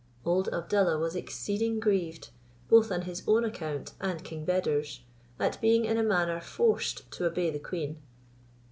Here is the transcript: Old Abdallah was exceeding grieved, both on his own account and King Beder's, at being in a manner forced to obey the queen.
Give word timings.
Old 0.25 0.47
Abdallah 0.47 0.97
was 0.97 1.15
exceeding 1.15 1.79
grieved, 1.79 2.31
both 2.69 2.91
on 2.91 3.03
his 3.03 3.21
own 3.27 3.45
account 3.45 3.93
and 4.01 4.23
King 4.23 4.45
Beder's, 4.45 5.03
at 5.39 5.61
being 5.61 5.85
in 5.85 5.95
a 5.99 6.03
manner 6.03 6.41
forced 6.41 7.11
to 7.11 7.25
obey 7.27 7.51
the 7.51 7.59
queen. 7.59 8.01